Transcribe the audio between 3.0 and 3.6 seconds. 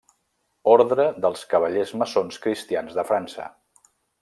de França.